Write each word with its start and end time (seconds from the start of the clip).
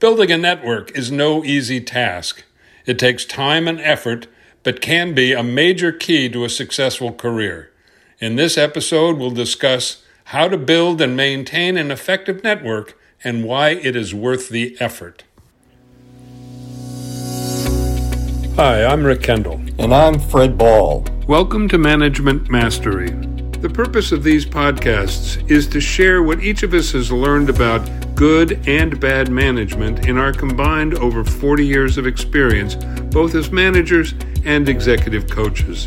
Building 0.00 0.30
a 0.30 0.38
network 0.38 0.96
is 0.96 1.10
no 1.10 1.44
easy 1.44 1.80
task. 1.80 2.44
It 2.86 3.00
takes 3.00 3.24
time 3.24 3.66
and 3.66 3.80
effort, 3.80 4.28
but 4.62 4.80
can 4.80 5.12
be 5.12 5.32
a 5.32 5.42
major 5.42 5.90
key 5.90 6.28
to 6.28 6.44
a 6.44 6.48
successful 6.48 7.12
career. 7.12 7.72
In 8.20 8.36
this 8.36 8.56
episode, 8.56 9.18
we'll 9.18 9.32
discuss 9.32 10.04
how 10.26 10.46
to 10.46 10.56
build 10.56 11.00
and 11.00 11.16
maintain 11.16 11.76
an 11.76 11.90
effective 11.90 12.44
network 12.44 12.96
and 13.24 13.42
why 13.42 13.70
it 13.70 13.96
is 13.96 14.14
worth 14.14 14.50
the 14.50 14.76
effort. 14.78 15.24
Hi, 18.54 18.84
I'm 18.84 19.02
Rick 19.02 19.24
Kendall. 19.24 19.60
And 19.80 19.92
I'm 19.92 20.20
Fred 20.20 20.56
Ball. 20.56 21.04
Welcome 21.26 21.68
to 21.70 21.78
Management 21.78 22.48
Mastery. 22.48 23.10
The 23.62 23.68
purpose 23.68 24.12
of 24.12 24.22
these 24.22 24.46
podcasts 24.46 25.50
is 25.50 25.66
to 25.66 25.80
share 25.80 26.22
what 26.22 26.40
each 26.40 26.62
of 26.62 26.72
us 26.72 26.92
has 26.92 27.10
learned 27.10 27.50
about 27.50 27.84
good 28.18 28.68
and 28.68 28.98
bad 28.98 29.30
management 29.30 30.08
in 30.08 30.18
our 30.18 30.32
combined 30.32 30.94
over 30.94 31.22
40 31.22 31.64
years 31.64 31.96
of 31.96 32.04
experience, 32.04 32.74
both 33.14 33.36
as 33.36 33.52
managers 33.52 34.12
and 34.44 34.68
executive 34.68 35.30
coaches. 35.30 35.86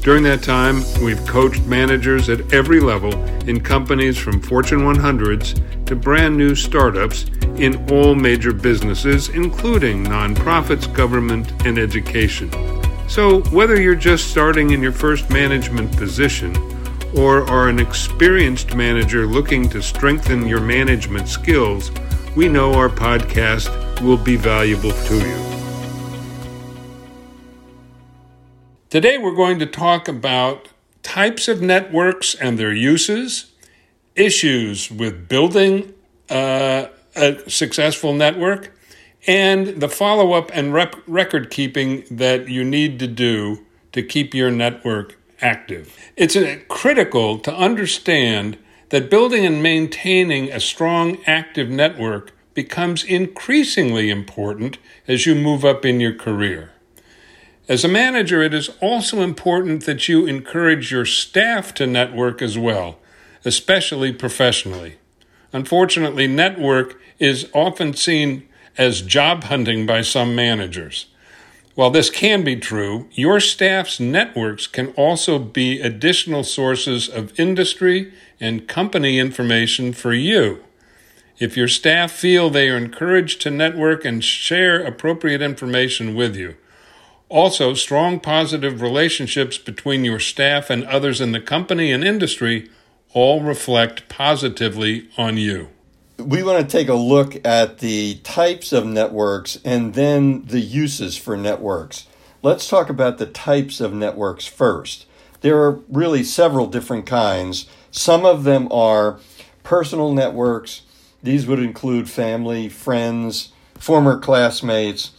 During 0.00 0.22
that 0.22 0.42
time, 0.42 0.82
we've 1.04 1.22
coached 1.26 1.62
managers 1.66 2.30
at 2.30 2.54
every 2.54 2.80
level 2.80 3.12
in 3.46 3.60
companies 3.60 4.16
from 4.16 4.40
Fortune 4.40 4.78
100s 4.78 5.84
to 5.84 5.94
brand 5.94 6.38
new 6.38 6.54
startups 6.54 7.26
in 7.56 7.90
all 7.92 8.14
major 8.14 8.54
businesses, 8.54 9.28
including 9.28 10.04
nonprofits, 10.04 10.90
government, 10.94 11.52
and 11.66 11.78
education. 11.78 12.50
So, 13.10 13.42
whether 13.50 13.78
you're 13.78 13.94
just 13.94 14.30
starting 14.30 14.70
in 14.70 14.80
your 14.80 14.92
first 14.92 15.28
management 15.28 15.94
position, 15.98 16.54
or 17.16 17.48
are 17.48 17.68
an 17.68 17.78
experienced 17.78 18.74
manager 18.74 19.26
looking 19.26 19.68
to 19.70 19.82
strengthen 19.82 20.46
your 20.46 20.60
management 20.60 21.28
skills, 21.28 21.90
we 22.36 22.48
know 22.48 22.74
our 22.74 22.88
podcast 22.88 23.70
will 24.02 24.16
be 24.16 24.36
valuable 24.36 24.92
to 24.92 25.16
you. 25.16 25.48
Today, 28.90 29.18
we're 29.18 29.34
going 29.34 29.58
to 29.58 29.66
talk 29.66 30.08
about 30.08 30.68
types 31.02 31.48
of 31.48 31.60
networks 31.60 32.34
and 32.34 32.58
their 32.58 32.72
uses, 32.72 33.52
issues 34.14 34.90
with 34.90 35.28
building 35.28 35.92
uh, 36.30 36.86
a 37.14 37.50
successful 37.50 38.12
network, 38.12 38.72
and 39.26 39.80
the 39.80 39.88
follow 39.88 40.32
up 40.32 40.50
and 40.54 40.72
rep- 40.72 40.96
record 41.06 41.50
keeping 41.50 42.04
that 42.10 42.48
you 42.48 42.64
need 42.64 42.98
to 42.98 43.06
do 43.06 43.66
to 43.92 44.02
keep 44.02 44.32
your 44.32 44.50
network 44.50 45.17
active. 45.40 45.96
It's 46.16 46.36
critical 46.68 47.38
to 47.40 47.54
understand 47.54 48.58
that 48.90 49.10
building 49.10 49.44
and 49.44 49.62
maintaining 49.62 50.50
a 50.50 50.60
strong 50.60 51.18
active 51.26 51.68
network 51.68 52.32
becomes 52.54 53.04
increasingly 53.04 54.10
important 54.10 54.78
as 55.06 55.26
you 55.26 55.34
move 55.34 55.64
up 55.64 55.84
in 55.84 56.00
your 56.00 56.14
career. 56.14 56.72
As 57.68 57.84
a 57.84 57.88
manager, 57.88 58.42
it 58.42 58.54
is 58.54 58.70
also 58.80 59.20
important 59.20 59.84
that 59.84 60.08
you 60.08 60.26
encourage 60.26 60.90
your 60.90 61.04
staff 61.04 61.74
to 61.74 61.86
network 61.86 62.40
as 62.40 62.56
well, 62.56 62.98
especially 63.44 64.12
professionally. 64.12 64.96
Unfortunately, 65.52 66.26
network 66.26 66.98
is 67.18 67.48
often 67.52 67.92
seen 67.92 68.48
as 68.78 69.02
job 69.02 69.44
hunting 69.44 69.84
by 69.84 70.00
some 70.00 70.34
managers. 70.34 71.06
While 71.78 71.90
this 71.90 72.10
can 72.10 72.42
be 72.42 72.56
true, 72.56 73.06
your 73.12 73.38
staff's 73.38 74.00
networks 74.00 74.66
can 74.66 74.88
also 74.94 75.38
be 75.38 75.80
additional 75.80 76.42
sources 76.42 77.08
of 77.08 77.38
industry 77.38 78.12
and 78.40 78.66
company 78.66 79.20
information 79.20 79.92
for 79.92 80.12
you. 80.12 80.64
If 81.38 81.56
your 81.56 81.68
staff 81.68 82.10
feel 82.10 82.50
they 82.50 82.68
are 82.68 82.76
encouraged 82.76 83.40
to 83.42 83.52
network 83.52 84.04
and 84.04 84.24
share 84.24 84.84
appropriate 84.84 85.40
information 85.40 86.16
with 86.16 86.34
you. 86.34 86.56
Also, 87.28 87.74
strong 87.74 88.18
positive 88.18 88.82
relationships 88.82 89.56
between 89.56 90.04
your 90.04 90.18
staff 90.18 90.70
and 90.70 90.82
others 90.82 91.20
in 91.20 91.30
the 91.30 91.40
company 91.40 91.92
and 91.92 92.02
industry 92.02 92.68
all 93.14 93.40
reflect 93.40 94.08
positively 94.08 95.08
on 95.16 95.36
you 95.36 95.68
we 96.18 96.42
want 96.42 96.60
to 96.60 96.76
take 96.76 96.88
a 96.88 96.94
look 96.94 97.46
at 97.46 97.78
the 97.78 98.16
types 98.16 98.72
of 98.72 98.84
networks 98.84 99.58
and 99.64 99.94
then 99.94 100.44
the 100.46 100.60
uses 100.60 101.16
for 101.16 101.36
networks. 101.36 102.06
Let's 102.42 102.68
talk 102.68 102.88
about 102.88 103.18
the 103.18 103.26
types 103.26 103.80
of 103.80 103.92
networks 103.92 104.44
first. 104.44 105.06
There 105.40 105.60
are 105.62 105.80
really 105.88 106.24
several 106.24 106.66
different 106.66 107.06
kinds. 107.06 107.66
Some 107.92 108.24
of 108.24 108.42
them 108.44 108.70
are 108.72 109.20
personal 109.62 110.12
networks, 110.12 110.82
these 111.22 111.46
would 111.46 111.58
include 111.58 112.08
family, 112.08 112.68
friends, 112.68 113.50
former 113.74 114.18
classmates. 114.18 115.12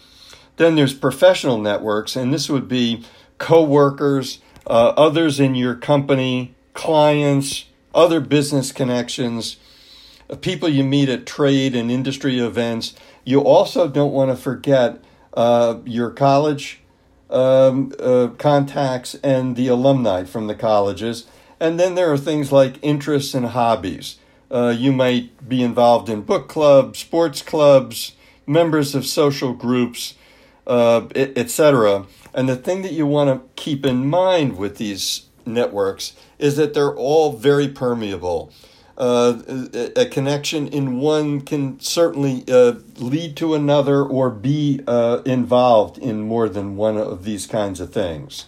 Then 0.58 0.76
there's 0.76 0.94
professional 0.94 1.58
networks, 1.58 2.16
and 2.16 2.34
this 2.34 2.50
would 2.50 2.68
be 2.68 3.04
coworkers, 3.38 4.40
uh, 4.66 4.94
others 4.98 5.40
in 5.40 5.56
your 5.56 5.76
company, 5.76 6.56
clients, 6.74 7.66
other 7.94 8.20
business 8.20 8.72
connections 8.72 9.58
people 10.36 10.70
you 10.70 10.84
meet 10.84 11.10
at 11.10 11.26
trade 11.26 11.76
and 11.76 11.92
industry 11.92 12.40
events. 12.40 12.94
You 13.24 13.42
also 13.42 13.88
don't 13.88 14.14
want 14.14 14.32
to 14.32 14.38
forget 14.38 15.04
uh, 15.34 15.80
your 15.86 16.12
college 16.12 16.82
um, 17.30 17.94
uh, 18.00 18.30
contacts 18.38 19.16
and 19.16 19.56
the 19.56 19.68
alumni 19.68 20.24
from 20.24 20.48
the 20.48 20.56
colleges. 20.56 21.28
And 21.60 21.80
then 21.80 21.96
there 21.96 22.12
are 22.12 22.18
things 22.18 22.52
like 22.52 22.80
interests 22.82 23.34
and 23.34 23.48
hobbies. 23.48 24.18
Uh, 24.52 24.74
you 24.76 24.92
might 24.92 25.48
be 25.48 25.62
involved 25.62 26.10
in 26.10 26.22
book 26.22 26.48
clubs, 26.48 27.00
sports 27.00 27.42
clubs, 27.42 28.14
members 28.48 28.96
of 28.96 29.06
social 29.06 29.54
groups, 29.54 30.16
uh, 30.66 31.08
etc. 31.16 32.06
And 32.34 32.50
the 32.50 32.56
thing 32.56 32.82
that 32.82 32.94
you 32.94 33.06
want 33.06 33.30
to 33.30 33.62
keep 33.62 33.86
in 33.86 34.08
mind 34.08 34.58
with 34.58 34.78
these 34.78 35.28
networks 35.46 36.14
is 36.40 36.58
that 36.58 36.74
they're 36.74 36.96
all 36.96 37.34
very 37.34 37.68
permeable 37.68 38.52
a 39.00 40.06
connection 40.12 40.68
in 40.68 41.00
one 41.00 41.42
can 41.42 41.80
certainly 41.80 42.44
uh, 42.52 42.74
lead 42.98 43.38
to 43.38 43.54
another 43.54 44.04
or 44.04 44.30
be 44.30 44.82
uh, 44.88 45.22
involved 45.26 45.98
in 45.98 46.22
more 46.22 46.50
than 46.50 46.76
one 46.76 46.98
of 46.98 47.24
these 47.24 47.48
kinds 47.48 47.80
of 47.80 47.94
things. 47.94 48.46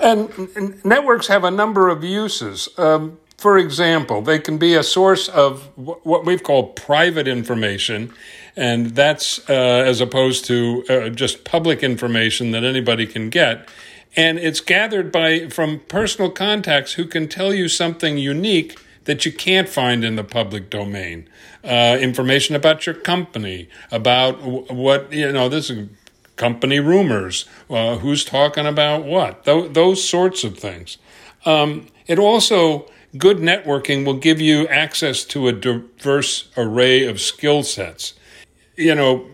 And 0.00 0.84
networks 0.84 1.26
have 1.28 1.44
a 1.44 1.50
number 1.50 1.88
of 1.88 2.02
uses. 2.02 2.68
Um, 2.78 3.18
for 3.36 3.58
example, 3.58 4.22
they 4.22 4.38
can 4.38 4.56
be 4.56 4.74
a 4.74 4.82
source 4.82 5.28
of 5.28 5.68
what 5.76 6.24
we've 6.24 6.42
called 6.42 6.76
private 6.76 7.28
information, 7.28 8.12
and 8.56 8.94
that's 8.94 9.38
uh, 9.50 9.52
as 9.52 10.00
opposed 10.00 10.44
to 10.46 10.84
uh, 10.88 11.08
just 11.08 11.44
public 11.44 11.82
information 11.82 12.52
that 12.52 12.64
anybody 12.64 13.06
can 13.06 13.30
get. 13.30 13.68
And 14.14 14.38
it's 14.38 14.60
gathered 14.60 15.10
by 15.10 15.48
from 15.48 15.80
personal 15.88 16.30
contacts 16.30 16.92
who 16.92 17.04
can 17.04 17.28
tell 17.28 17.52
you 17.52 17.68
something 17.68 18.16
unique 18.16 18.78
that 19.04 19.24
you 19.26 19.32
can't 19.32 19.68
find 19.68 20.04
in 20.04 20.16
the 20.16 20.24
public 20.24 20.70
domain. 20.70 21.28
Uh, 21.64 21.96
information 22.00 22.54
about 22.54 22.86
your 22.86 22.94
company, 22.94 23.68
about 23.90 24.40
what, 24.42 25.12
you 25.12 25.30
know, 25.30 25.48
this 25.48 25.70
is 25.70 25.88
company 26.36 26.80
rumors, 26.80 27.44
uh, 27.70 27.98
who's 27.98 28.24
talking 28.24 28.66
about 28.66 29.04
what, 29.04 29.44
Th- 29.44 29.72
those 29.72 30.06
sorts 30.06 30.44
of 30.44 30.58
things. 30.58 30.98
Um, 31.44 31.86
it 32.06 32.18
also, 32.18 32.86
good 33.16 33.38
networking 33.38 34.04
will 34.04 34.16
give 34.16 34.40
you 34.40 34.66
access 34.68 35.24
to 35.26 35.48
a 35.48 35.52
diverse 35.52 36.48
array 36.56 37.04
of 37.04 37.20
skill 37.20 37.62
sets. 37.62 38.14
You 38.76 38.94
know, 38.94 39.28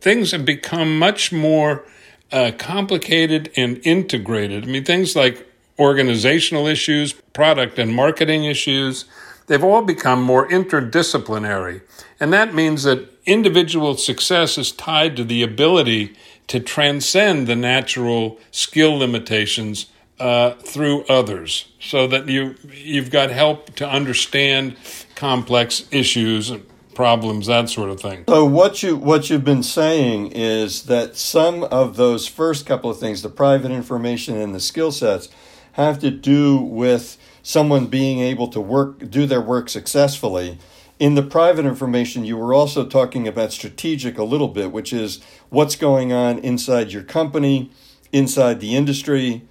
things 0.00 0.30
have 0.30 0.44
become 0.44 0.98
much 0.98 1.32
more 1.32 1.84
uh, 2.32 2.52
complicated 2.56 3.50
and 3.56 3.80
integrated. 3.84 4.64
I 4.64 4.66
mean, 4.66 4.84
things 4.84 5.14
like 5.16 5.46
organizational 5.78 6.66
issues, 6.66 7.12
product 7.12 7.78
and 7.78 7.94
marketing 7.94 8.44
issues. 8.44 9.04
They've 9.46 9.64
all 9.64 9.82
become 9.82 10.22
more 10.22 10.48
interdisciplinary. 10.48 11.82
And 12.18 12.32
that 12.32 12.54
means 12.54 12.84
that 12.84 13.08
individual 13.26 13.96
success 13.96 14.56
is 14.56 14.72
tied 14.72 15.16
to 15.16 15.24
the 15.24 15.42
ability 15.42 16.16
to 16.46 16.60
transcend 16.60 17.46
the 17.46 17.56
natural 17.56 18.38
skill 18.50 18.96
limitations 18.96 19.86
uh, 20.20 20.52
through 20.54 21.04
others 21.04 21.68
so 21.80 22.06
that 22.06 22.28
you 22.28 22.54
you've 22.72 23.10
got 23.10 23.30
help 23.30 23.74
to 23.74 23.88
understand 23.88 24.76
complex 25.16 25.86
issues 25.90 26.50
and 26.50 26.64
problems 26.94 27.48
that 27.48 27.68
sort 27.68 27.90
of 27.90 28.00
thing 28.00 28.22
so 28.28 28.44
what 28.44 28.80
you 28.80 28.94
what 28.94 29.28
you've 29.28 29.44
been 29.44 29.64
saying 29.64 30.30
is 30.30 30.84
that 30.84 31.16
some 31.16 31.64
of 31.64 31.96
those 31.96 32.28
first 32.28 32.64
couple 32.64 32.88
of 32.88 32.96
things 32.98 33.22
the 33.22 33.28
private 33.28 33.72
information 33.72 34.36
and 34.36 34.54
the 34.54 34.60
skill 34.60 34.92
sets 34.92 35.28
have 35.74 35.98
to 36.00 36.10
do 36.10 36.56
with 36.56 37.16
someone 37.42 37.86
being 37.86 38.20
able 38.20 38.48
to 38.48 38.60
work 38.60 39.10
do 39.10 39.26
their 39.26 39.40
work 39.40 39.68
successfully. 39.68 40.58
In 40.98 41.14
the 41.14 41.22
private 41.22 41.66
information 41.66 42.24
you 42.24 42.36
were 42.36 42.54
also 42.54 42.86
talking 42.86 43.28
about 43.28 43.52
strategic 43.52 44.16
a 44.18 44.24
little 44.24 44.48
bit 44.48 44.72
which 44.72 44.92
is 44.92 45.20
what's 45.50 45.76
going 45.76 46.12
on 46.12 46.38
inside 46.38 46.92
your 46.92 47.02
company 47.02 47.70
inside 48.12 48.60
the 48.60 48.76
industry. 48.76 49.42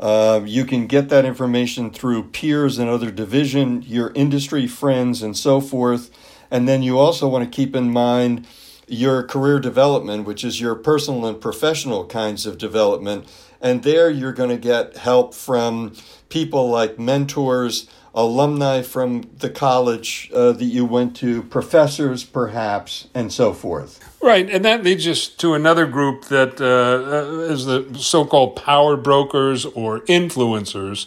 Uh, 0.00 0.40
you 0.44 0.64
can 0.64 0.86
get 0.86 1.08
that 1.08 1.24
information 1.24 1.90
through 1.90 2.24
peers 2.24 2.78
and 2.78 2.88
other 2.88 3.10
division 3.10 3.82
your 3.82 4.12
industry 4.14 4.66
friends 4.66 5.22
and 5.22 5.36
so 5.36 5.60
forth. 5.60 6.10
And 6.50 6.68
then 6.68 6.82
you 6.82 6.98
also 6.98 7.28
want 7.28 7.44
to 7.44 7.56
keep 7.56 7.74
in 7.74 7.92
mind 7.92 8.46
your 8.88 9.22
career 9.22 9.58
development, 9.58 10.26
which 10.26 10.44
is 10.44 10.60
your 10.60 10.74
personal 10.74 11.26
and 11.26 11.40
professional 11.40 12.06
kinds 12.06 12.46
of 12.46 12.58
development. 12.58 13.26
And 13.60 13.82
there 13.82 14.08
you're 14.10 14.32
going 14.32 14.50
to 14.50 14.58
get 14.58 14.96
help 14.96 15.34
from 15.34 15.94
people 16.28 16.68
like 16.70 16.98
mentors, 16.98 17.88
alumni 18.14 18.82
from 18.82 19.30
the 19.38 19.50
college 19.50 20.30
uh, 20.34 20.52
that 20.52 20.64
you 20.64 20.84
went 20.84 21.16
to, 21.16 21.42
professors 21.44 22.24
perhaps, 22.24 23.08
and 23.14 23.32
so 23.32 23.52
forth. 23.52 24.00
Right, 24.20 24.48
and 24.50 24.64
that 24.64 24.82
leads 24.82 25.06
us 25.06 25.28
to 25.28 25.54
another 25.54 25.86
group 25.86 26.24
that 26.26 26.60
uh, 26.60 27.52
is 27.52 27.66
the 27.66 27.96
so 27.98 28.24
called 28.24 28.56
power 28.56 28.96
brokers 28.96 29.64
or 29.64 30.00
influencers. 30.00 31.06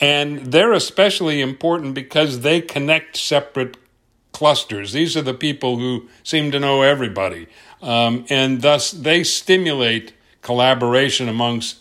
And 0.00 0.52
they're 0.52 0.72
especially 0.72 1.40
important 1.40 1.94
because 1.94 2.40
they 2.40 2.60
connect 2.60 3.16
separate 3.16 3.76
clusters. 4.34 4.92
These 4.92 5.16
are 5.16 5.22
the 5.22 5.32
people 5.32 5.78
who 5.78 6.08
seem 6.22 6.50
to 6.50 6.60
know 6.60 6.82
everybody. 6.82 7.46
Um, 7.80 8.26
and 8.28 8.60
thus 8.60 8.90
they 8.90 9.24
stimulate 9.24 10.12
collaboration 10.42 11.28
amongst 11.28 11.78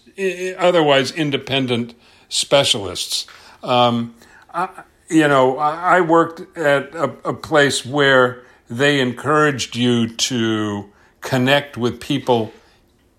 otherwise 0.58 1.12
independent 1.12 1.96
specialists. 2.30 3.28
Um, 3.62 4.16
I, 4.54 4.84
you 5.10 5.28
know, 5.28 5.58
I 5.58 6.00
worked 6.02 6.58
at 6.58 6.96
a, 6.96 7.04
a 7.26 7.34
place 7.34 7.86
where 7.86 8.44
they 8.70 9.02
encouraged 9.02 9.76
you 9.76 10.08
to 10.08 10.90
connect 11.22 11.76
with 11.76 12.00
people 12.00 12.54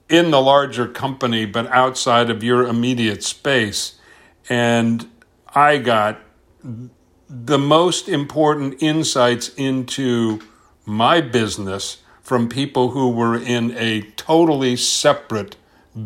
in 0.08 0.30
the 0.30 0.40
larger 0.40 0.86
company 0.86 1.44
but 1.44 1.66
outside 1.68 2.30
of 2.30 2.42
your 2.42 2.66
immediate 2.66 3.22
space. 3.22 3.98
And 4.48 5.08
I 5.54 5.78
got 5.78 6.20
the 7.42 7.58
most 7.58 8.08
important 8.08 8.80
insights 8.80 9.48
into 9.56 10.40
my 10.86 11.20
business 11.20 11.98
from 12.22 12.48
people 12.48 12.90
who 12.90 13.10
were 13.10 13.36
in 13.36 13.76
a 13.76 14.02
totally 14.16 14.76
separate 14.76 15.56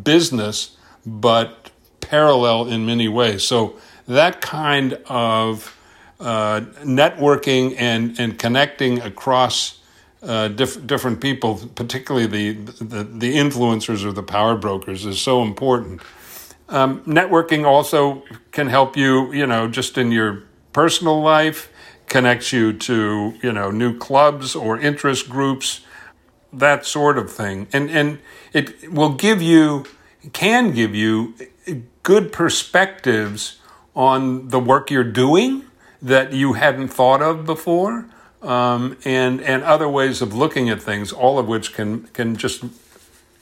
business 0.03 0.77
but 1.05 1.71
parallel 2.01 2.67
in 2.67 2.87
many 2.87 3.09
ways. 3.09 3.45
So 3.45 3.77
that 4.07 4.41
kind 4.41 4.95
of 5.07 5.77
uh, 6.19 6.63
networking 6.83 7.75
and, 7.79 8.19
and 8.19 8.39
connecting 8.39 9.01
across 9.01 9.81
uh, 10.23 10.49
diff- 10.49 10.85
different 10.87 11.21
people, 11.21 11.57
particularly 11.75 12.27
the, 12.27 12.53
the, 12.83 13.05
the 13.05 13.37
influencers 13.37 14.05
or 14.05 14.13
the 14.13 14.23
power 14.23 14.57
brokers, 14.57 15.07
is 15.07 15.21
so 15.21 15.43
important. 15.43 16.01
Um, 16.69 17.03
networking 17.03 17.65
also 17.65 18.25
can 18.51 18.67
help 18.67 18.97
you, 18.97 19.33
you 19.33 19.47
know, 19.47 19.69
just 19.69 19.97
in 19.97 20.11
your 20.11 20.43
personal 20.79 21.21
life, 21.21 21.73
connects 22.07 22.53
you 22.53 22.73
to, 22.73 23.35
you 23.43 23.53
know, 23.53 23.69
new 23.69 23.99
clubs 23.99 24.55
or 24.55 24.79
interest 24.79 25.29
groups, 25.29 25.81
that 26.53 26.87
sort 26.87 27.19
of 27.19 27.33
thing. 27.33 27.67
And, 27.73 27.91
and 27.91 28.21
it 28.53 28.89
will 28.93 29.15
give 29.15 29.43
you, 29.43 29.87
can 30.33 30.71
give 30.71 30.95
you 30.95 31.35
good 32.05 32.31
perspectives 32.33 33.59
on 33.97 34.51
the 34.51 34.61
work 34.61 34.89
you're 34.89 35.03
doing 35.03 35.65
that 36.01 36.33
you 36.33 36.53
hadn't 36.53 36.89
thought 36.89 37.23
of 37.23 37.45
before. 37.45 38.07
Um, 38.41 38.97
and 39.05 39.41
and 39.41 39.65
other 39.65 39.89
ways 39.89 40.23
of 40.23 40.33
looking 40.33 40.71
at 40.71 40.81
things, 40.81 41.13
all 41.13 41.41
of 41.41 41.49
which 41.49 41.75
can 41.75 42.05
can 42.13 42.37
just 42.37 42.63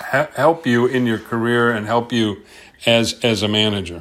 ha- 0.00 0.30
help 0.34 0.66
you 0.66 0.86
in 0.86 1.04
your 1.04 1.18
career 1.18 1.70
and 1.70 1.84
help 1.84 2.12
you 2.14 2.42
as 2.86 3.22
as 3.22 3.42
a 3.42 3.48
manager. 3.48 4.00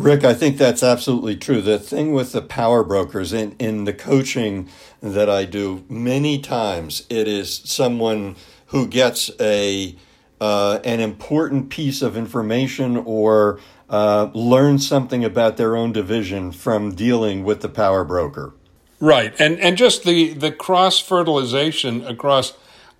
Rick, 0.00 0.24
I 0.24 0.32
think 0.32 0.56
that's 0.56 0.82
absolutely 0.82 1.36
true. 1.36 1.60
The 1.60 1.78
thing 1.78 2.12
with 2.12 2.32
the 2.32 2.40
power 2.40 2.82
brokers 2.82 3.34
in, 3.34 3.54
in 3.58 3.84
the 3.84 3.92
coaching 3.92 4.66
that 5.02 5.28
I 5.28 5.44
do, 5.44 5.84
many 5.90 6.40
times 6.40 7.06
it 7.10 7.28
is 7.28 7.60
someone 7.64 8.36
who 8.68 8.86
gets 8.86 9.30
a 9.38 9.94
uh, 10.40 10.80
an 10.84 11.00
important 11.00 11.68
piece 11.68 12.00
of 12.00 12.16
information 12.16 12.96
or 12.96 13.60
uh, 13.90 14.30
learns 14.32 14.88
something 14.88 15.22
about 15.22 15.58
their 15.58 15.76
own 15.76 15.92
division 15.92 16.50
from 16.50 16.94
dealing 16.94 17.44
with 17.44 17.60
the 17.60 17.68
power 17.68 18.02
broker. 18.02 18.54
Right, 19.00 19.38
and 19.38 19.60
and 19.60 19.76
just 19.76 20.04
the 20.04 20.32
the 20.32 20.50
cross 20.50 20.98
fertilization 20.98 22.06
across. 22.06 22.54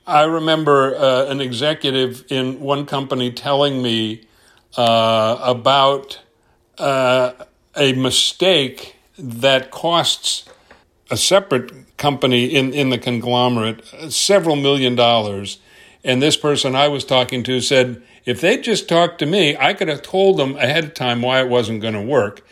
I 0.07 0.25
remember 0.25 0.95
uh, 0.95 1.27
an 1.27 1.41
executive 1.41 2.31
in 2.31 2.61
one 2.61 2.85
company 2.85 3.33
telling 3.33 3.81
me 3.81 4.27
uh, 4.77 5.39
about 5.43 6.21
uh, 6.79 7.33
a 7.77 7.93
mistake 7.93 8.97
that 9.19 9.71
costs 9.71 10.49
a 11.11 11.17
separate 11.17 11.97
company 11.97 12.47
in, 12.47 12.73
in 12.73 12.91
the 12.91 12.99
conglomerate 12.99 13.85
several 14.09 14.57
million 14.57 14.95
dollars. 14.95 15.59
And 16.03 16.23
this 16.23 16.37
person 16.37 16.75
I 16.75 16.89
was 16.89 17.05
talking 17.05 17.43
to 17.45 17.61
said, 17.61 18.03
if 18.25 18.41
they 18.41 18.59
just 18.59 18.89
talked 18.89 19.19
to 19.19 19.27
me, 19.27 19.57
I 19.57 19.75
could 19.75 19.89
have 19.89 20.03
told 20.03 20.39
them 20.39 20.57
ahead 20.57 20.85
of 20.85 20.95
time 20.95 21.21
why 21.21 21.41
it 21.41 21.49
wasn't 21.49 21.83
going 21.83 21.95
to 21.95 22.03
work. 22.03 22.47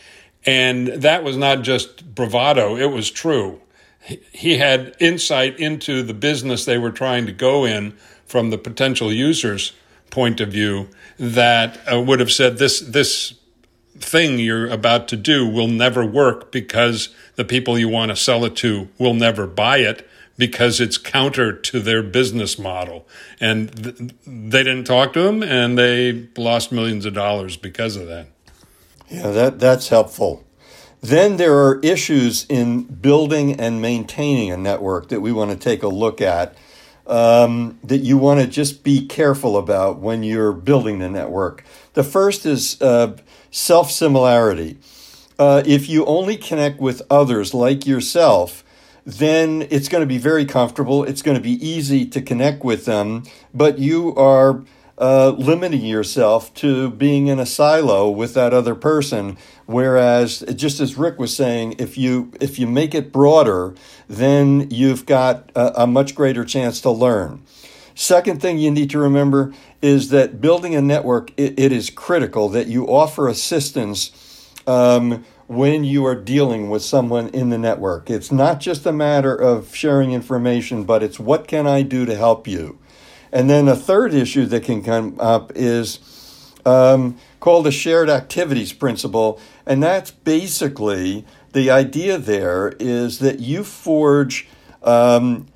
And 0.45 0.89
that 0.89 1.25
was 1.25 1.37
not 1.37 1.63
just 1.63 2.15
bravado, 2.15 2.77
it 2.77 2.93
was 2.93 3.11
true. 3.11 3.61
He 4.33 4.59
had 4.59 4.97
insight 5.01 5.59
into 5.59 6.03
the 6.03 6.15
business 6.15 6.65
they 6.65 6.79
were 6.79 6.93
trying 6.93 7.27
to 7.27 7.33
go 7.33 7.65
in 7.65 7.93
from 8.25 8.51
the 8.51 8.59
potential 8.59 9.13
user's 9.13 9.73
point 10.11 10.41
of 10.41 10.51
view 10.51 10.89
that 11.19 11.79
uh, 11.93 12.01
would 12.01 12.21
have 12.21 12.33
said 12.33 12.59
this 12.59 12.81
this 12.81 13.35
thing 14.01 14.39
you're 14.39 14.69
about 14.69 15.09
to 15.09 15.17
do 15.17 15.49
will 15.49 15.69
never 15.69 16.05
work 16.05 16.51
because 16.53 17.09
the 17.37 17.45
people 17.45 17.79
you 17.79 17.89
want 17.89 18.11
to 18.11 18.17
sell 18.17 18.45
it 18.45 18.57
to 18.57 18.89
will 18.99 19.15
never 19.15 19.47
buy 19.47 19.79
it 19.79 20.09
because 20.37 20.81
it's 20.81 20.97
counter 20.97 21.53
to 21.53 21.81
their 21.81 22.03
business 22.03 22.59
model. 22.59 23.07
And 23.41 23.73
th- 23.85 24.13
they 24.27 24.63
didn't 24.63 24.85
talk 24.85 25.13
to 25.15 25.27
him 25.27 25.43
and 25.43 25.77
they 25.77 26.29
lost 26.37 26.71
millions 26.73 27.05
of 27.05 27.15
dollars 27.15 27.57
because 27.57 27.97
of 27.97 28.07
that. 28.07 28.29
Yeah, 29.11 29.31
that, 29.31 29.59
that's 29.59 29.89
helpful. 29.89 30.45
Then 31.01 31.37
there 31.37 31.57
are 31.57 31.81
issues 31.81 32.47
in 32.49 32.83
building 32.83 33.59
and 33.61 33.81
maintaining 33.81 34.51
a 34.51 34.57
network 34.57 35.09
that 35.09 35.21
we 35.21 35.33
want 35.33 35.51
to 35.51 35.57
take 35.57 35.83
a 35.83 35.89
look 35.89 36.21
at 36.21 36.57
um, 37.09 37.79
that 37.83 37.99
you 37.99 38.19
want 38.19 38.41
to 38.41 38.47
just 38.47 38.85
be 38.85 39.07
careful 39.07 39.57
about 39.57 39.99
when 39.99 40.23
you're 40.23 40.53
building 40.53 40.99
the 40.99 41.09
network. 41.09 41.65
The 41.95 42.05
first 42.05 42.47
is 42.47 42.81
uh, 42.81 43.17
self 43.51 43.91
similarity. 43.91 44.79
Uh, 45.39 45.63
if 45.65 45.89
you 45.89 46.05
only 46.05 46.37
connect 46.37 46.81
with 46.81 47.01
others 47.11 47.55
like 47.55 47.87
yourself, 47.87 48.65
then 49.07 49.67
it's 49.71 49.89
going 49.89 50.03
to 50.03 50.07
be 50.07 50.19
very 50.19 50.45
comfortable. 50.45 51.05
It's 51.05 51.23
going 51.23 51.37
to 51.37 51.43
be 51.43 51.67
easy 51.67 52.05
to 52.07 52.21
connect 52.21 52.63
with 52.63 52.85
them, 52.85 53.23
but 53.55 53.79
you 53.79 54.15
are 54.17 54.65
uh, 54.99 55.31
limiting 55.31 55.85
yourself 55.85 56.53
to 56.55 56.91
being 56.91 57.29
in 57.29 57.39
a 57.39 57.47
silo 57.47 58.11
with 58.11 58.35
that 58.35 58.53
other 58.53 58.75
person. 58.75 59.37
Whereas, 59.67 60.41
just 60.55 60.81
as 60.81 60.97
Rick 60.97 61.19
was 61.19 61.35
saying, 61.35 61.77
if 61.79 61.97
you 61.97 62.33
if 62.41 62.59
you 62.59 62.67
make 62.67 62.95
it 62.95 63.13
broader, 63.13 63.75
then 64.09 64.69
you've 64.71 65.07
got 65.07 65.51
a, 65.55 65.83
a 65.83 65.87
much 65.87 66.15
greater 66.15 66.45
chance 66.45 66.81
to 66.83 66.91
learn. 66.91 67.43
Second 67.95 68.41
thing 68.41 68.59
you 68.59 68.71
need 68.71 68.91
to 68.91 68.99
remember 68.99 69.53
is 69.83 70.11
that 70.11 70.41
building 70.41 70.75
a 70.75 70.81
network, 70.81 71.33
it, 71.37 71.59
it 71.59 71.73
is 71.73 71.91
critical 71.91 72.49
that 72.49 72.67
you 72.69 72.87
offer 72.87 73.29
assistance. 73.29 74.13
Um, 74.67 75.25
when 75.49 75.83
you 75.83 76.05
are 76.05 76.15
dealing 76.15 76.69
with 76.69 76.83
someone 76.83 77.29
in 77.29 77.49
the 77.49 77.57
network. 77.57 78.11
It's 78.11 78.31
not 78.31 78.61
just 78.61 78.85
a 78.85 78.93
matter 78.93 79.35
of 79.35 79.75
sharing 79.75 80.13
information, 80.13 80.85
but 80.85 81.03
it's 81.03 81.19
what 81.19 81.49
can 81.49 81.67
I 81.67 81.81
do 81.81 82.05
to 82.05 82.15
help 82.15 82.47
you? 82.47 82.79
And 83.33 83.49
then 83.49 83.69
a 83.69 83.77
third 83.77 84.15
issue 84.15 84.47
that 84.47 84.65
can 84.65 84.83
come 84.83 85.17
up 85.21 85.53
is 85.55 86.53
um, 86.65 87.17
called 87.41 87.67
the 87.67 87.73
shared 87.73 88.11
activities 88.11 88.73
principle. 88.73 89.41
And 89.67 89.83
that's 89.83 90.11
basically 90.11 91.27
the 91.53 91.71
idea 91.71 92.19
there 92.19 92.75
is 92.79 93.19
that 93.19 93.41
you 93.41 93.65
forge 93.65 94.49
um, 94.83 95.47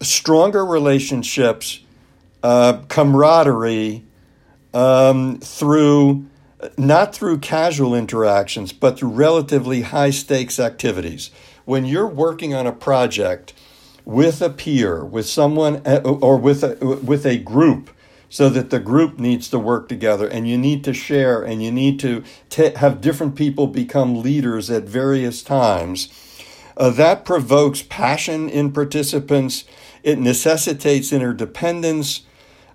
stronger 0.00 0.64
relationships, 0.64 1.80
uh, 2.42 2.82
camaraderie 2.88 4.04
um, 4.72 5.38
through 5.40 6.26
not 6.78 7.14
through 7.14 7.38
casual 7.38 7.94
interactions, 7.94 8.72
but 8.72 8.98
through 8.98 9.10
relatively 9.10 9.82
high 9.82 10.08
stakes 10.10 10.58
activities. 10.58 11.30
When 11.66 11.84
you're 11.84 12.06
working 12.06 12.54
on 12.54 12.66
a 12.66 12.72
project 12.72 13.52
with 14.04 14.42
a 14.42 14.50
peer, 14.50 15.04
with 15.04 15.26
someone, 15.26 15.82
uh, 15.86 16.00
or 16.04 16.36
with 16.36 16.62
a, 16.62 16.76
with 17.02 17.24
a 17.24 17.38
group, 17.38 17.90
so 18.28 18.48
that 18.48 18.70
the 18.70 18.80
group 18.80 19.18
needs 19.18 19.48
to 19.48 19.58
work 19.58 19.88
together 19.88 20.26
and 20.26 20.48
you 20.48 20.58
need 20.58 20.82
to 20.82 20.92
share 20.92 21.42
and 21.42 21.62
you 21.62 21.70
need 21.70 22.00
to 22.00 22.24
t- 22.50 22.72
have 22.76 23.00
different 23.00 23.36
people 23.36 23.68
become 23.68 24.22
leaders 24.22 24.68
at 24.70 24.82
various 24.82 25.42
times. 25.42 26.08
Uh, 26.76 26.90
that 26.90 27.24
provokes 27.24 27.82
passion 27.82 28.48
in 28.48 28.72
participants. 28.72 29.64
It 30.02 30.18
necessitates 30.18 31.12
interdependence 31.12 32.22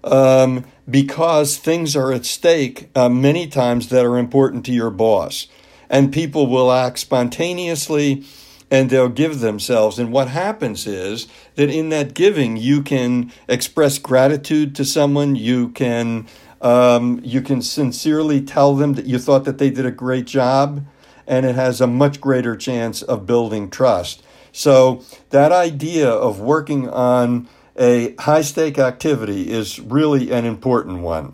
um, 0.04 0.66
because 0.90 1.58
things 1.58 1.96
are 1.96 2.14
at 2.14 2.26
stake 2.26 2.90
uh, 2.96 3.10
many 3.10 3.46
times 3.48 3.90
that 3.90 4.06
are 4.06 4.18
important 4.18 4.66
to 4.68 4.72
your 4.72 4.90
boss. 4.90 5.48
And 5.90 6.14
people 6.14 6.48
will 6.48 6.72
act 6.72 7.00
spontaneously 7.00 8.24
and 8.72 8.90
they'll 8.90 9.10
give 9.10 9.40
themselves. 9.40 9.98
And 10.00 10.12
what 10.12 10.28
happens 10.28 10.86
is 10.86 11.28
that 11.56 11.70
in 11.70 11.90
that 11.90 12.14
giving, 12.14 12.58
you 12.58 12.84
can 12.84 13.32
express 13.48 13.98
gratitude 13.98 14.76
to 14.76 14.86
someone. 14.86 15.36
You 15.36 15.70
can 15.70 16.28
um, 16.62 17.22
you 17.24 17.42
can 17.42 17.62
sincerely 17.62 18.42
tell 18.42 18.76
them 18.76 18.94
that 18.94 19.06
you 19.06 19.18
thought 19.18 19.46
that 19.46 19.60
they 19.60 19.70
did 19.70 19.86
a 19.86 19.92
great 19.92 20.26
job, 20.26 20.86
and 21.26 21.46
it 21.46 21.56
has 21.56 21.80
a 21.80 21.88
much 21.88 22.20
greater 22.20 22.56
chance 22.56 23.02
of 23.02 23.26
building 23.26 23.70
trust. 23.70 24.24
So 24.52 25.04
that 25.30 25.52
idea 25.52 26.10
of 26.10 26.42
working 26.42 26.90
on 26.90 27.48
a 27.78 28.14
high 28.20 28.42
stake 28.42 28.78
activity 28.78 29.50
is 29.50 29.80
really 29.80 30.32
an 30.32 30.46
important 30.46 31.00
one. 31.00 31.34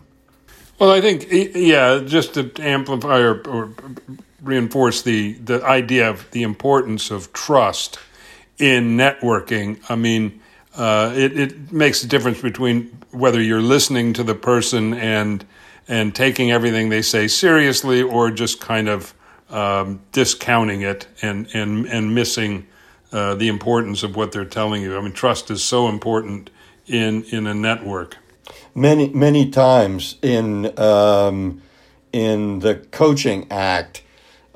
Well, 0.78 0.90
I 0.90 1.00
think, 1.00 1.26
yeah, 1.30 2.00
just 2.04 2.34
to 2.34 2.52
amplify 2.58 3.18
or, 3.18 3.40
or 3.48 3.70
reinforce 4.46 5.02
the, 5.02 5.34
the 5.34 5.64
idea 5.64 6.08
of 6.08 6.30
the 6.30 6.42
importance 6.42 7.10
of 7.10 7.32
trust 7.32 7.98
in 8.58 8.96
networking. 8.96 9.78
I 9.88 9.96
mean, 9.96 10.40
uh, 10.74 11.12
it, 11.14 11.38
it 11.38 11.72
makes 11.72 12.02
a 12.02 12.06
difference 12.06 12.40
between 12.40 12.98
whether 13.10 13.40
you're 13.40 13.62
listening 13.62 14.12
to 14.14 14.22
the 14.22 14.34
person 14.34 14.94
and 14.94 15.44
and 15.88 16.14
taking 16.14 16.50
everything 16.50 16.88
they 16.88 17.02
say 17.02 17.28
seriously 17.28 18.02
or 18.02 18.30
just 18.30 18.60
kind 18.60 18.88
of 18.88 19.14
um, 19.50 20.00
discounting 20.12 20.82
it 20.82 21.06
and 21.22 21.48
and 21.54 21.86
and 21.86 22.14
missing 22.14 22.66
uh, 23.12 23.34
the 23.34 23.48
importance 23.48 24.02
of 24.02 24.16
what 24.16 24.32
they're 24.32 24.44
telling 24.44 24.82
you. 24.82 24.96
I 24.96 25.00
mean, 25.00 25.12
trust 25.12 25.50
is 25.50 25.62
so 25.62 25.88
important 25.88 26.50
in 26.86 27.24
in 27.24 27.46
a 27.46 27.54
network. 27.54 28.16
Many 28.74 29.08
many 29.10 29.50
times 29.50 30.16
in 30.22 30.78
um, 30.78 31.62
in 32.12 32.60
the 32.60 32.74
coaching 32.74 33.46
act, 33.50 34.02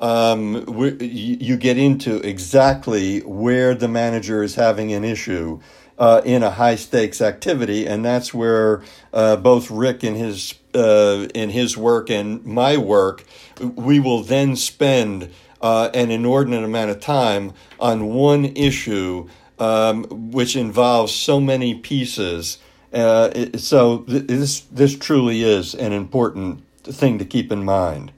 um, 0.01 0.65
you 0.99 1.57
get 1.57 1.77
into 1.77 2.15
exactly 2.27 3.19
where 3.19 3.75
the 3.75 3.87
manager 3.87 4.41
is 4.43 4.55
having 4.55 4.91
an 4.91 5.03
issue 5.03 5.59
uh, 5.99 6.21
in 6.25 6.41
a 6.41 6.49
high 6.49 6.75
stakes 6.75 7.21
activity, 7.21 7.85
and 7.85 8.03
that's 8.03 8.33
where 8.33 8.81
uh, 9.13 9.35
both 9.35 9.69
Rick 9.69 10.01
and 10.03 10.17
his 10.17 10.55
uh, 10.73 11.27
in 11.35 11.51
his 11.51 11.77
work 11.77 12.09
and 12.09 12.43
my 12.43 12.77
work, 12.77 13.23
we 13.59 13.99
will 13.99 14.23
then 14.23 14.55
spend 14.55 15.29
uh, 15.61 15.91
an 15.93 16.09
inordinate 16.09 16.63
amount 16.63 16.89
of 16.89 16.99
time 16.99 17.53
on 17.79 18.07
one 18.07 18.45
issue, 18.45 19.29
um, 19.59 20.05
which 20.31 20.55
involves 20.55 21.13
so 21.13 21.39
many 21.39 21.75
pieces. 21.75 22.57
Uh, 22.91 23.29
it, 23.35 23.59
so 23.59 23.99
th- 23.99 24.25
this 24.25 24.61
this 24.61 24.97
truly 24.97 25.43
is 25.43 25.75
an 25.75 25.93
important 25.93 26.63
thing 26.83 27.19
to 27.19 27.25
keep 27.25 27.51
in 27.51 27.63
mind. 27.63 28.11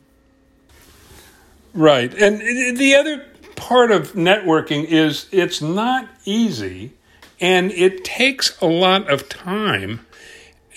Right. 1.74 2.14
And 2.14 2.78
the 2.78 2.96
other 2.96 3.26
part 3.56 3.92
of 3.92 4.14
networking 4.14 4.86
is 4.86 5.28
it's 5.32 5.62
not 5.62 6.08
easy 6.26 6.94
and 7.40 7.72
it 7.72 8.04
takes 8.04 8.60
a 8.62 8.66
lot 8.66 9.10
of 9.10 9.28
time. 9.28 10.06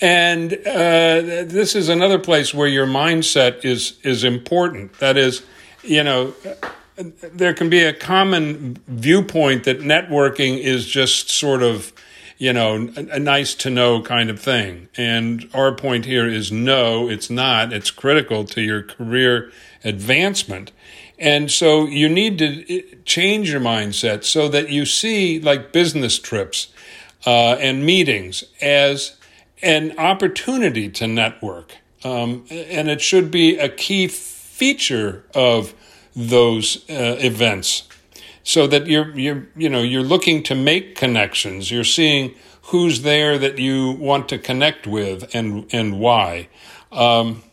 And 0.01 0.53
uh, 0.53 1.45
this 1.47 1.75
is 1.75 1.89
another 1.89 2.19
place 2.19 2.53
where 2.53 2.67
your 2.67 2.85
mindset 2.85 3.65
is 3.65 3.97
is 4.03 4.23
important. 4.23 4.99
That 4.99 5.17
is, 5.17 5.43
you 5.83 6.03
know, 6.03 6.33
there 6.95 7.53
can 7.53 7.69
be 7.69 7.83
a 7.83 7.93
common 7.93 8.77
viewpoint 8.87 9.63
that 9.63 9.79
networking 9.79 10.59
is 10.59 10.85
just 10.85 11.29
sort 11.29 11.63
of, 11.63 11.93
you 12.37 12.53
know, 12.53 12.89
a, 12.95 13.15
a 13.15 13.19
nice 13.19 13.55
to 13.55 13.69
know 13.69 14.01
kind 14.01 14.29
of 14.29 14.39
thing. 14.39 14.89
And 14.97 15.49
our 15.53 15.73
point 15.73 16.05
here 16.05 16.27
is 16.27 16.51
no, 16.51 17.09
it's 17.09 17.29
not. 17.29 17.73
It's 17.73 17.89
critical 17.89 18.45
to 18.45 18.61
your 18.61 18.83
career 18.83 19.51
advancement. 19.83 20.71
And 21.19 21.49
so 21.49 21.87
you 21.87 22.09
need 22.09 22.37
to 22.39 22.83
change 23.05 23.51
your 23.51 23.61
mindset 23.61 24.23
so 24.23 24.47
that 24.49 24.69
you 24.69 24.85
see 24.85 25.39
like 25.39 25.71
business 25.71 26.19
trips 26.19 26.67
uh, 27.25 27.55
and 27.59 27.85
meetings 27.85 28.43
as 28.61 29.15
an 29.61 29.97
opportunity 29.97 30.89
to 30.89 31.07
network. 31.07 31.75
Um, 32.03 32.45
and 32.51 32.89
it 32.89 33.01
should 33.01 33.31
be 33.31 33.57
a 33.57 33.69
key 33.69 34.07
feature 34.07 35.23
of 35.33 35.73
those 36.15 36.87
uh, 36.89 37.17
events 37.19 37.87
so 38.43 38.67
that 38.67 38.87
you're, 38.87 39.17
you're, 39.17 39.47
you 39.57 39.69
know, 39.69 39.81
you're 39.81 40.03
looking 40.03 40.43
to 40.43 40.55
make 40.55 40.95
connections. 40.95 41.69
You're 41.71 41.83
seeing 41.83 42.35
who's 42.63 43.01
there 43.01 43.37
that 43.37 43.57
you 43.57 43.91
want 43.91 44.29
to 44.29 44.37
connect 44.37 44.87
with 44.87 45.33
and, 45.33 45.67
and 45.73 45.99
why. 45.99 46.49
Um, 46.91 47.43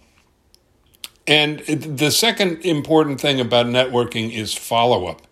and 1.27 1.61
the 1.61 2.11
second 2.11 2.65
important 2.65 3.21
thing 3.21 3.41
about 3.41 3.67
networking 3.67 4.33
is 4.33 4.55
follow 4.55 5.07
up. 5.07 5.23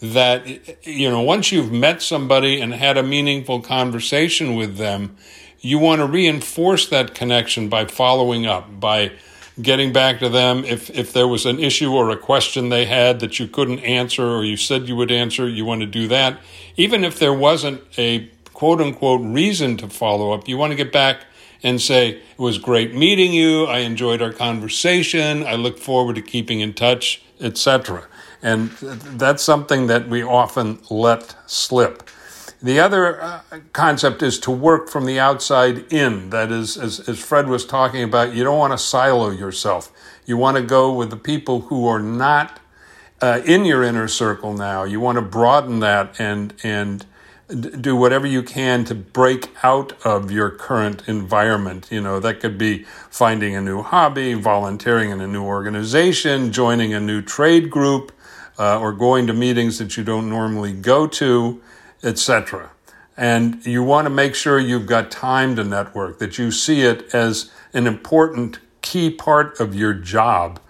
That, 0.00 0.46
you 0.84 1.10
know, 1.10 1.20
once 1.20 1.52
you've 1.52 1.70
met 1.70 2.02
somebody 2.02 2.60
and 2.60 2.74
had 2.74 2.96
a 2.96 3.02
meaningful 3.02 3.60
conversation 3.60 4.56
with 4.56 4.76
them, 4.76 5.16
you 5.60 5.78
want 5.78 6.00
to 6.00 6.06
reinforce 6.06 6.88
that 6.88 7.14
connection 7.14 7.68
by 7.68 7.84
following 7.84 8.44
up, 8.46 8.80
by 8.80 9.12
getting 9.60 9.92
back 9.92 10.18
to 10.18 10.28
them. 10.28 10.64
If, 10.64 10.90
if 10.90 11.12
there 11.12 11.28
was 11.28 11.46
an 11.46 11.60
issue 11.60 11.92
or 11.92 12.10
a 12.10 12.16
question 12.16 12.68
they 12.68 12.86
had 12.86 13.20
that 13.20 13.38
you 13.38 13.46
couldn't 13.46 13.80
answer 13.80 14.26
or 14.26 14.44
you 14.44 14.56
said 14.56 14.88
you 14.88 14.96
would 14.96 15.12
answer, 15.12 15.48
you 15.48 15.64
want 15.64 15.82
to 15.82 15.86
do 15.86 16.08
that. 16.08 16.40
Even 16.76 17.04
if 17.04 17.18
there 17.18 17.34
wasn't 17.34 17.82
a 17.96 18.28
quote 18.52 18.80
unquote 18.80 19.20
reason 19.22 19.76
to 19.76 19.88
follow 19.88 20.32
up, 20.32 20.48
you 20.48 20.56
want 20.56 20.72
to 20.72 20.76
get 20.76 20.90
back 20.90 21.26
and 21.62 21.80
say, 21.80 22.10
It 22.10 22.38
was 22.38 22.58
great 22.58 22.94
meeting 22.94 23.32
you. 23.32 23.64
I 23.64 23.78
enjoyed 23.78 24.22
our 24.22 24.32
conversation. 24.32 25.44
I 25.44 25.54
look 25.54 25.78
forward 25.78 26.16
to 26.16 26.22
keeping 26.22 26.60
in 26.60 26.74
touch, 26.74 27.22
etc. 27.40 28.06
And 28.42 28.70
that's 28.70 29.42
something 29.42 29.86
that 29.86 30.08
we 30.08 30.22
often 30.22 30.80
let 30.90 31.36
slip. 31.46 32.08
The 32.62 32.78
other 32.78 33.20
uh, 33.20 33.40
concept 33.72 34.22
is 34.22 34.38
to 34.40 34.50
work 34.50 34.88
from 34.88 35.04
the 35.04 35.18
outside 35.18 35.92
in. 35.92 36.30
That 36.30 36.52
is, 36.52 36.76
as, 36.76 37.00
as 37.08 37.18
Fred 37.18 37.48
was 37.48 37.66
talking 37.66 38.04
about, 38.04 38.34
you 38.34 38.44
don't 38.44 38.58
want 38.58 38.72
to 38.72 38.78
silo 38.78 39.30
yourself. 39.30 39.90
You 40.26 40.36
want 40.36 40.56
to 40.56 40.62
go 40.62 40.92
with 40.92 41.10
the 41.10 41.16
people 41.16 41.62
who 41.62 41.88
are 41.88 41.98
not 41.98 42.60
uh, 43.20 43.40
in 43.44 43.64
your 43.64 43.82
inner 43.82 44.06
circle 44.06 44.54
now. 44.54 44.84
You 44.84 45.00
want 45.00 45.16
to 45.16 45.22
broaden 45.22 45.80
that 45.80 46.20
and 46.20 46.54
and 46.62 47.04
do 47.54 47.94
whatever 47.96 48.26
you 48.26 48.42
can 48.42 48.84
to 48.84 48.94
break 48.94 49.50
out 49.62 49.92
of 50.04 50.30
your 50.30 50.50
current 50.50 51.02
environment. 51.06 51.88
You 51.90 52.00
know, 52.00 52.20
that 52.20 52.40
could 52.40 52.58
be 52.58 52.84
finding 53.10 53.54
a 53.54 53.60
new 53.60 53.82
hobby, 53.82 54.34
volunteering 54.34 55.10
in 55.10 55.20
a 55.20 55.26
new 55.26 55.44
organization, 55.44 56.52
joining 56.52 56.94
a 56.94 57.00
new 57.00 57.22
trade 57.22 57.70
group, 57.70 58.12
uh, 58.58 58.78
or 58.78 58.92
going 58.92 59.26
to 59.26 59.32
meetings 59.32 59.78
that 59.78 59.96
you 59.96 60.04
don't 60.04 60.28
normally 60.28 60.72
go 60.72 61.06
to, 61.06 61.60
etc. 62.02 62.70
And 63.16 63.64
you 63.66 63.82
want 63.82 64.06
to 64.06 64.10
make 64.10 64.34
sure 64.34 64.58
you've 64.58 64.86
got 64.86 65.10
time 65.10 65.56
to 65.56 65.64
network, 65.64 66.18
that 66.18 66.38
you 66.38 66.50
see 66.50 66.82
it 66.82 67.14
as 67.14 67.50
an 67.72 67.86
important 67.86 68.58
key 68.80 69.10
part 69.10 69.60
of 69.60 69.74
your 69.74 69.94
job, 69.94 70.60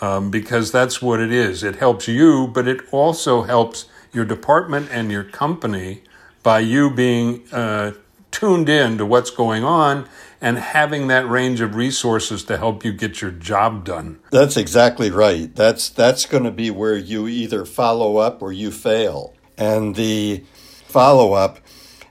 um, 0.00 0.30
because 0.30 0.70
that's 0.70 1.02
what 1.02 1.20
it 1.20 1.32
is. 1.32 1.62
It 1.62 1.76
helps 1.76 2.08
you, 2.08 2.48
but 2.48 2.68
it 2.68 2.80
also 2.92 3.42
helps 3.42 3.86
your 4.12 4.24
department 4.24 4.88
and 4.90 5.10
your 5.10 5.24
company 5.24 6.02
by 6.48 6.60
you 6.60 6.88
being 6.88 7.44
uh, 7.52 7.92
tuned 8.30 8.70
in 8.70 8.96
to 8.96 9.04
what's 9.04 9.30
going 9.30 9.62
on 9.64 10.08
and 10.40 10.56
having 10.56 11.06
that 11.08 11.28
range 11.28 11.60
of 11.60 11.74
resources 11.74 12.42
to 12.42 12.56
help 12.56 12.82
you 12.86 12.90
get 12.90 13.20
your 13.20 13.30
job 13.30 13.84
done. 13.84 14.18
That's 14.30 14.56
exactly 14.56 15.10
right. 15.10 15.54
That's 15.54 15.90
that's 15.90 16.24
going 16.24 16.44
to 16.44 16.50
be 16.50 16.70
where 16.70 16.96
you 16.96 17.28
either 17.28 17.66
follow 17.66 18.16
up 18.16 18.40
or 18.40 18.50
you 18.50 18.70
fail. 18.70 19.34
And 19.58 19.94
the 19.94 20.42
follow 20.86 21.34
up 21.34 21.58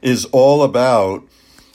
is 0.03 0.25
all 0.25 0.61
about 0.61 1.27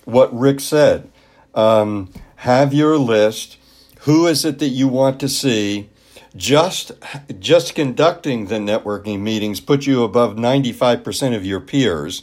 what 0.04 0.32
Rick 0.32 0.60
said. 0.60 1.10
Um, 1.56 2.12
have 2.36 2.72
your 2.72 2.96
list. 2.96 3.58
Who 4.02 4.28
is 4.28 4.44
it 4.44 4.60
that 4.60 4.68
you 4.68 4.86
want 4.86 5.18
to 5.18 5.28
see? 5.28 5.90
Just 6.36 6.92
just 7.40 7.74
conducting 7.74 8.46
the 8.46 8.60
networking 8.60 9.18
meetings 9.18 9.58
put 9.58 9.84
you 9.84 10.04
above 10.04 10.36
95% 10.36 11.34
of 11.34 11.44
your 11.44 11.58
peers 11.58 12.22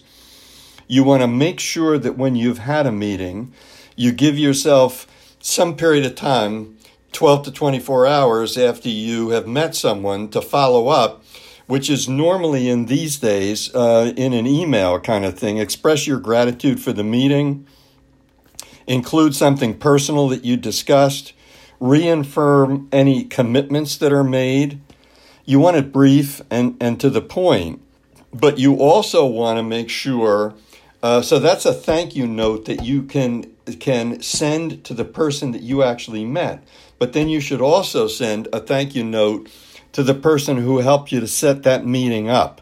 you 0.90 1.04
want 1.04 1.22
to 1.22 1.28
make 1.28 1.60
sure 1.60 2.00
that 2.00 2.18
when 2.18 2.36
you've 2.36 2.58
had 2.58 2.88
a 2.88 2.92
meeting, 2.92 3.54
you 3.96 4.12
give 4.12 4.40
yourself 4.40 5.06
some 5.40 5.78
period 5.78 6.04
of 6.04 6.16
time, 6.16 6.78
12 7.12 7.46
to 7.46 7.52
24 7.52 8.08
hours 8.08 8.58
after 8.58 8.90
you 8.90 9.30
have 9.30 9.48
met 9.48 9.76
someone, 9.76 10.28
to 10.30 10.42
follow 10.42 10.88
up, 10.88 11.24
which 11.68 11.92
is 11.92 12.10
normally 12.10 12.68
in 12.68 12.88
these 12.88 13.18
days 13.20 13.74
uh, 13.76 14.12
in 14.18 14.34
an 14.34 14.48
email 14.48 15.00
kind 15.00 15.26
of 15.26 15.38
thing. 15.38 15.60
Express 15.60 16.08
your 16.08 16.20
gratitude 16.20 16.82
for 16.82 16.92
the 16.92 17.04
meeting, 17.04 17.68
include 18.88 19.36
something 19.36 19.78
personal 19.78 20.28
that 20.30 20.44
you 20.44 20.58
discussed, 20.58 21.34
reaffirm 21.80 22.90
any 22.92 23.26
commitments 23.26 23.96
that 23.98 24.12
are 24.12 24.24
made. 24.24 24.82
You 25.46 25.60
want 25.60 25.78
it 25.78 25.94
brief 25.94 26.42
and, 26.50 26.76
and 26.82 27.00
to 27.00 27.12
the 27.12 27.22
point, 27.22 27.80
but 28.34 28.58
you 28.58 28.78
also 28.78 29.28
want 29.28 29.58
to 29.58 29.64
make 29.64 29.90
sure 29.90 30.56
uh, 31.02 31.22
so 31.22 31.40
that's 31.40 31.66
a 31.66 31.74
thank 31.74 32.16
you 32.16 32.28
note 32.28 32.66
that 32.66 32.84
you 32.84 33.04
can 33.04 33.54
can 33.80 34.22
send 34.22 34.84
to 34.84 34.94
the 34.94 35.06
person 35.06 35.52
that 35.52 35.62
you 35.62 35.84
actually 35.84 36.26
met. 36.26 36.64
But 36.98 37.14
then 37.14 37.30
you 37.30 37.40
should 37.40 37.62
also 37.62 38.08
send 38.08 38.48
a 38.52 38.60
thank 38.60 38.96
you 38.96 39.04
note 39.04 39.50
to 39.92 40.04
the 40.04 40.14
person 40.14 40.58
who 40.58 40.80
helped 40.80 41.12
you 41.12 41.20
to 41.20 41.28
set 41.28 41.64
that 41.64 41.86
meeting 41.86 42.30
up. 42.30 42.62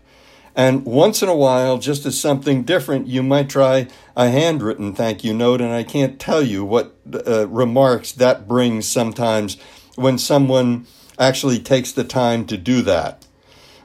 And 0.56 0.86
once 0.86 1.22
in 1.22 1.30
a 1.30 1.36
while, 1.36 1.78
just 1.78 2.06
as 2.06 2.20
something 2.20 2.64
different, 2.64 3.08
you 3.08 3.22
might 3.22 3.48
try 3.48 3.88
a 4.16 4.30
handwritten 4.30 4.94
thank 4.94 5.24
you 5.24 5.34
note. 5.34 5.62
And 5.62 5.72
I 5.72 5.84
can't 5.84 6.20
tell 6.20 6.42
you 6.42 6.66
what 6.66 6.96
uh, 7.28 7.48
remarks 7.48 8.12
that 8.14 8.48
brings 8.48 8.88
sometimes 8.88 9.58
when 9.96 10.18
someone 10.18 10.88
actually 11.20 11.60
takes 11.60 11.92
the 11.92 12.04
time 12.04 12.46
to 12.48 12.58
do 12.58 12.82
that. 12.82 13.26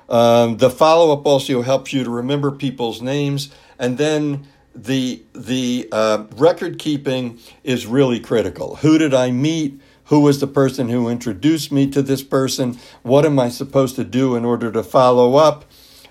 Um, 0.08 0.58
the 0.58 0.70
follow 0.70 1.12
up 1.12 1.26
also 1.26 1.62
helps 1.62 1.92
you 1.92 2.04
to 2.04 2.10
remember 2.10 2.50
people's 2.50 3.00
names, 3.00 3.50
and 3.82 3.98
then 3.98 4.46
the 4.74 5.22
the 5.34 5.88
uh, 5.92 6.24
record 6.36 6.78
keeping 6.78 7.38
is 7.64 7.84
really 7.84 8.20
critical. 8.20 8.76
Who 8.76 8.96
did 8.96 9.12
I 9.12 9.32
meet? 9.32 9.80
Who 10.04 10.20
was 10.20 10.40
the 10.40 10.46
person 10.46 10.88
who 10.88 11.08
introduced 11.08 11.72
me 11.72 11.90
to 11.90 12.00
this 12.00 12.22
person? 12.22 12.78
What 13.02 13.26
am 13.26 13.38
I 13.38 13.48
supposed 13.48 13.96
to 13.96 14.04
do 14.04 14.36
in 14.36 14.44
order 14.44 14.70
to 14.72 14.82
follow 14.82 15.36
up? 15.36 15.64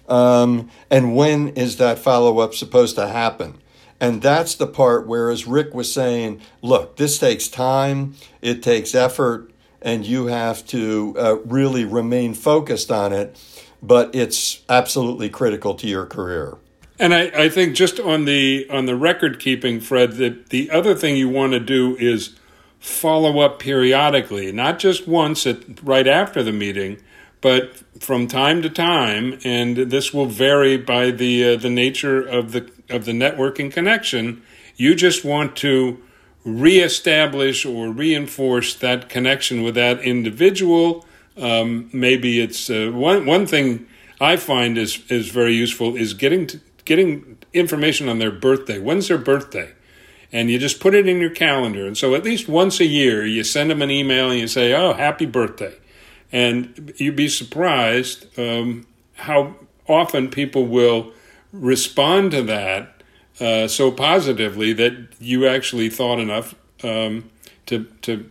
Um, 0.07 0.69
and 0.89 1.15
when 1.15 1.49
is 1.49 1.77
that 1.77 1.97
follow 1.97 2.39
up 2.39 2.53
supposed 2.53 2.95
to 2.97 3.07
happen? 3.07 3.61
And 3.99 4.21
that's 4.21 4.55
the 4.55 4.67
part 4.67 5.07
where, 5.07 5.29
as 5.29 5.47
Rick 5.47 5.73
was 5.73 5.93
saying, 5.93 6.41
look, 6.61 6.97
this 6.97 7.19
takes 7.19 7.47
time, 7.47 8.15
it 8.41 8.63
takes 8.63 8.95
effort, 8.95 9.51
and 9.81 10.05
you 10.05 10.25
have 10.25 10.65
to 10.67 11.15
uh, 11.17 11.35
really 11.45 11.85
remain 11.85 12.33
focused 12.33 12.91
on 12.91 13.13
it. 13.13 13.39
But 13.81 14.13
it's 14.13 14.63
absolutely 14.67 15.29
critical 15.29 15.75
to 15.75 15.87
your 15.87 16.05
career. 16.05 16.57
And 17.01 17.15
I, 17.15 17.31
I 17.35 17.49
think 17.49 17.75
just 17.75 17.99
on 17.99 18.25
the 18.25 18.67
on 18.69 18.85
the 18.85 18.95
record 18.95 19.39
keeping, 19.39 19.79
Fred, 19.79 20.17
the, 20.17 20.37
the 20.49 20.69
other 20.69 20.93
thing 20.93 21.17
you 21.17 21.29
want 21.29 21.53
to 21.53 21.59
do 21.59 21.97
is 21.97 22.35
follow 22.79 23.39
up 23.39 23.57
periodically, 23.57 24.51
not 24.51 24.77
just 24.77 25.07
once 25.07 25.47
at 25.47 25.83
right 25.83 26.07
after 26.07 26.43
the 26.43 26.51
meeting, 26.51 27.01
but 27.41 27.75
from 27.99 28.27
time 28.27 28.61
to 28.61 28.69
time, 28.69 29.39
and 29.43 29.77
this 29.77 30.13
will 30.13 30.27
vary 30.27 30.77
by 30.77 31.09
the 31.09 31.55
uh, 31.55 31.57
the 31.57 31.71
nature 31.71 32.21
of 32.21 32.51
the 32.51 32.69
of 32.87 33.05
the 33.05 33.13
networking 33.13 33.73
connection. 33.73 34.43
You 34.75 34.93
just 34.93 35.25
want 35.25 35.55
to 35.57 35.99
reestablish 36.45 37.65
or 37.65 37.89
reinforce 37.89 38.75
that 38.75 39.09
connection 39.09 39.63
with 39.63 39.73
that 39.73 40.01
individual. 40.01 41.03
Um, 41.35 41.89
maybe 41.91 42.39
it's 42.39 42.69
uh, 42.69 42.91
one 42.93 43.25
one 43.25 43.47
thing 43.47 43.87
I 44.19 44.35
find 44.35 44.77
is 44.77 45.01
is 45.09 45.29
very 45.29 45.55
useful 45.55 45.95
is 45.95 46.13
getting 46.13 46.45
to, 46.45 46.59
getting 46.91 47.37
information 47.53 48.09
on 48.09 48.19
their 48.19 48.31
birthday. 48.31 48.77
When's 48.77 49.07
their 49.07 49.17
birthday? 49.17 49.71
And 50.33 50.51
you 50.51 50.59
just 50.59 50.81
put 50.81 50.93
it 50.93 51.07
in 51.07 51.21
your 51.21 51.29
calendar. 51.29 51.87
And 51.87 51.97
so 51.97 52.15
at 52.15 52.25
least 52.25 52.49
once 52.49 52.81
a 52.81 52.85
year, 52.85 53.25
you 53.25 53.45
send 53.45 53.69
them 53.69 53.81
an 53.81 53.89
email 53.89 54.29
and 54.29 54.39
you 54.41 54.47
say, 54.47 54.73
"Oh, 54.73 54.93
happy 54.93 55.25
birthday," 55.25 55.75
and 56.31 56.93
you'd 56.97 57.15
be 57.15 57.29
surprised 57.29 58.37
um, 58.37 58.87
how 59.15 59.55
often 59.87 60.29
people 60.29 60.65
will 60.65 61.13
respond 61.53 62.31
to 62.31 62.41
that 62.43 63.03
uh, 63.39 63.67
so 63.67 63.91
positively 63.91 64.73
that 64.73 64.93
you 65.19 65.47
actually 65.47 65.89
thought 65.89 66.19
enough 66.19 66.55
um, 66.83 67.29
to 67.67 67.85
to 68.01 68.29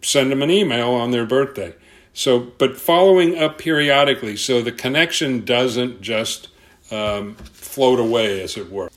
send 0.00 0.30
them 0.30 0.42
an 0.42 0.50
email 0.50 0.90
on 0.90 1.10
their 1.10 1.26
birthday. 1.26 1.74
So, 2.14 2.40
but 2.58 2.78
following 2.78 3.38
up 3.38 3.58
periodically, 3.58 4.36
so 4.36 4.62
the 4.62 4.72
connection 4.72 5.44
doesn't 5.44 6.00
just 6.00 6.48
um, 6.90 7.34
float 7.34 7.98
away, 7.98 8.42
as 8.42 8.56
it 8.56 8.70
were. 8.70 8.90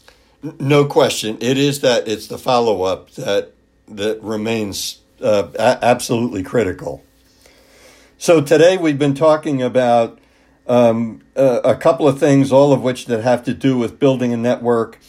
No 0.60 0.86
question, 0.86 1.38
it 1.40 1.58
is 1.58 1.82
that 1.82 2.08
it's 2.08 2.28
the 2.28 2.38
follow 2.38 2.84
up 2.84 3.12
that 3.12 3.54
that 3.88 4.22
remains 4.24 5.00
uh, 5.22 5.50
a- 5.56 5.84
absolutely 5.84 6.42
critical. 6.42 7.04
So 8.18 8.42
today 8.42 8.78
we've 8.78 8.98
been 8.98 9.14
talking 9.14 9.62
about 9.62 10.20
um, 10.68 11.22
a, 11.36 11.58
a 11.64 11.76
couple 11.76 12.08
of 12.08 12.20
things, 12.20 12.52
all 12.52 12.72
of 12.72 12.82
which 12.82 13.06
that 13.08 13.24
have 13.24 13.44
to 13.44 13.54
do 13.54 13.78
with 13.78 14.00
building 14.00 14.34
a 14.34 14.38
network 14.38 15.00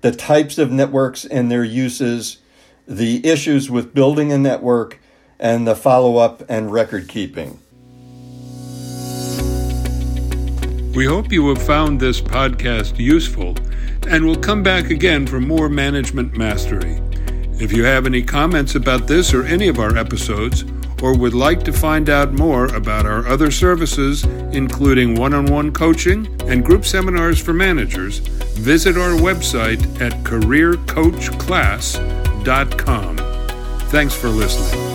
the 0.00 0.12
types 0.12 0.58
of 0.58 0.70
networks 0.70 1.24
and 1.24 1.50
their 1.50 1.64
uses, 1.64 2.38
the 2.86 3.26
issues 3.26 3.70
with 3.70 3.94
building 3.94 4.32
a 4.32 4.38
network, 4.38 4.98
and 5.38 5.66
the 5.66 5.76
follow 5.76 6.16
up 6.16 6.42
and 6.48 6.72
record 6.72 7.08
keeping. 7.08 7.60
We 10.94 11.06
hope 11.06 11.30
you 11.30 11.48
have 11.48 11.62
found 11.62 12.00
this 12.00 12.20
podcast 12.20 12.98
useful 12.98 13.54
and 14.08 14.26
will 14.26 14.36
come 14.36 14.62
back 14.62 14.90
again 14.90 15.26
for 15.26 15.40
more 15.40 15.68
management 15.68 16.36
mastery. 16.36 17.00
If 17.60 17.72
you 17.72 17.84
have 17.84 18.06
any 18.06 18.22
comments 18.22 18.74
about 18.74 19.06
this 19.06 19.32
or 19.32 19.44
any 19.44 19.68
of 19.68 19.78
our 19.78 19.96
episodes, 19.96 20.64
or 21.02 21.16
would 21.16 21.34
like 21.34 21.62
to 21.64 21.72
find 21.72 22.10
out 22.10 22.32
more 22.32 22.66
about 22.66 23.06
our 23.06 23.26
other 23.26 23.50
services, 23.50 24.24
including 24.52 25.14
one 25.14 25.32
on 25.32 25.46
one 25.46 25.72
coaching 25.72 26.28
and 26.46 26.62
group 26.64 26.84
seminars 26.84 27.40
for 27.40 27.54
managers, 27.54 28.18
visit 28.18 28.96
our 28.96 29.12
website 29.12 29.80
at 30.00 30.12
careercoachclass.com. 30.24 33.16
Thanks 33.88 34.14
for 34.14 34.28
listening. 34.28 34.89